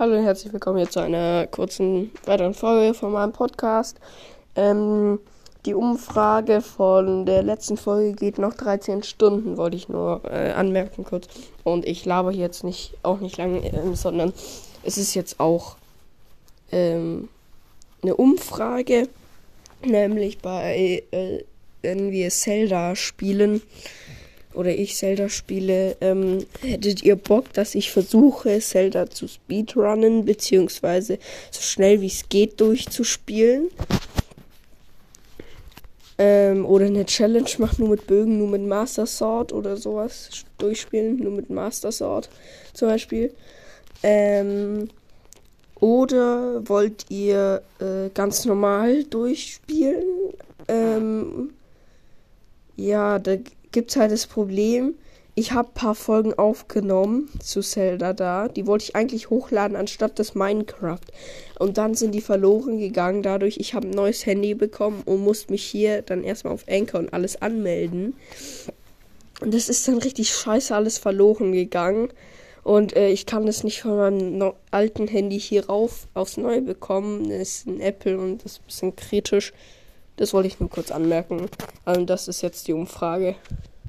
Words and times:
Hallo 0.00 0.16
und 0.16 0.24
herzlich 0.24 0.50
willkommen 0.50 0.78
hier 0.78 0.88
zu 0.88 1.00
einer 1.00 1.46
kurzen 1.46 2.10
weiteren 2.24 2.54
Folge 2.54 2.94
von 2.94 3.12
meinem 3.12 3.32
Podcast. 3.32 4.00
Ähm, 4.56 5.20
die 5.66 5.74
Umfrage 5.74 6.62
von 6.62 7.26
der 7.26 7.42
letzten 7.42 7.76
Folge 7.76 8.14
geht 8.14 8.38
noch 8.38 8.54
13 8.54 9.02
Stunden, 9.02 9.58
wollte 9.58 9.76
ich 9.76 9.90
nur 9.90 10.22
äh, 10.24 10.52
anmerken 10.52 11.04
kurz. 11.04 11.26
Und 11.64 11.84
ich 11.84 12.06
laber 12.06 12.32
jetzt 12.32 12.64
nicht, 12.64 12.94
auch 13.02 13.20
nicht 13.20 13.36
lange, 13.36 13.58
ähm, 13.74 13.94
sondern 13.94 14.32
es 14.84 14.96
ist 14.96 15.14
jetzt 15.14 15.38
auch 15.38 15.76
ähm, 16.72 17.28
eine 18.02 18.16
Umfrage, 18.16 19.06
nämlich 19.84 20.38
bei, 20.38 21.04
äh, 21.10 21.44
wenn 21.82 22.10
wir 22.10 22.30
Zelda 22.30 22.96
spielen 22.96 23.60
oder 24.54 24.74
ich 24.74 24.96
Zelda 24.96 25.28
spiele, 25.28 25.96
ähm, 26.00 26.44
hättet 26.60 27.02
ihr 27.02 27.16
Bock, 27.16 27.52
dass 27.52 27.74
ich 27.74 27.90
versuche, 27.90 28.58
Zelda 28.60 29.08
zu 29.08 29.28
speedrunnen, 29.28 30.24
beziehungsweise 30.24 31.18
so 31.50 31.60
schnell 31.60 32.00
wie 32.00 32.08
es 32.08 32.28
geht 32.28 32.60
durchzuspielen? 32.60 33.68
Ähm, 36.18 36.66
oder 36.66 36.86
eine 36.86 37.06
Challenge 37.06 37.48
macht 37.58 37.78
nur 37.78 37.88
mit 37.88 38.06
Bögen, 38.06 38.38
nur 38.38 38.48
mit 38.48 38.62
Master 38.62 39.06
Sword 39.06 39.52
oder 39.52 39.76
sowas 39.76 40.44
durchspielen, 40.58 41.16
nur 41.16 41.32
mit 41.32 41.48
Master 41.48 41.90
Sword 41.92 42.28
zum 42.74 42.88
Beispiel. 42.88 43.32
Ähm, 44.02 44.90
oder 45.80 46.68
wollt 46.68 47.06
ihr 47.08 47.62
äh, 47.80 48.10
ganz 48.12 48.44
normal 48.44 49.04
durchspielen? 49.04 50.04
Ähm, 50.68 51.54
ja, 52.76 53.18
da 53.18 53.36
gibt 53.72 53.90
es 53.90 53.96
halt 53.96 54.12
das 54.12 54.26
Problem, 54.26 54.94
ich 55.34 55.52
habe 55.52 55.68
ein 55.68 55.74
paar 55.74 55.94
Folgen 55.94 56.34
aufgenommen 56.34 57.30
zu 57.42 57.62
Zelda 57.62 58.12
da. 58.12 58.48
Die 58.48 58.66
wollte 58.66 58.84
ich 58.84 58.96
eigentlich 58.96 59.30
hochladen 59.30 59.76
anstatt 59.76 60.18
das 60.18 60.34
Minecraft. 60.34 61.00
Und 61.58 61.78
dann 61.78 61.94
sind 61.94 62.14
die 62.14 62.20
verloren 62.20 62.78
gegangen. 62.78 63.22
Dadurch, 63.22 63.56
ich 63.58 63.74
habe 63.74 63.88
ein 63.88 63.92
neues 63.92 64.26
Handy 64.26 64.54
bekommen 64.54 65.02
und 65.06 65.22
musste 65.22 65.52
mich 65.52 65.62
hier 65.64 66.02
dann 66.02 66.24
erstmal 66.24 66.52
auf 66.52 66.66
Anchor 66.68 67.00
und 67.00 67.14
alles 67.14 67.40
anmelden. 67.40 68.14
Und 69.40 69.54
das 69.54 69.68
ist 69.68 69.86
dann 69.88 69.98
richtig 69.98 70.30
scheiße 70.30 70.74
alles 70.74 70.98
verloren 70.98 71.52
gegangen. 71.52 72.08
Und 72.62 72.94
äh, 72.94 73.08
ich 73.08 73.24
kann 73.24 73.46
das 73.46 73.64
nicht 73.64 73.80
von 73.82 73.96
meinem 73.96 74.36
no 74.36 74.54
alten 74.70 75.08
Handy 75.08 75.40
hier 75.40 75.66
rauf 75.66 76.08
aufs 76.12 76.36
Neue 76.36 76.60
bekommen. 76.60 77.30
Das 77.30 77.40
ist 77.40 77.66
ein 77.66 77.80
Apple 77.80 78.18
und 78.18 78.44
das 78.44 78.52
ist 78.52 78.60
ein 78.60 78.66
bisschen 78.66 78.96
kritisch. 78.96 79.52
Das 80.20 80.34
wollte 80.34 80.48
ich 80.48 80.60
nur 80.60 80.68
kurz 80.68 80.90
anmerken. 80.90 81.48
Und 81.86 82.10
das 82.10 82.28
ist 82.28 82.42
jetzt 82.42 82.68
die 82.68 82.74
Umfrage. 82.74 83.36